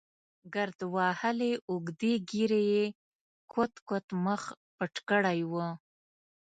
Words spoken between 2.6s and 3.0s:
یې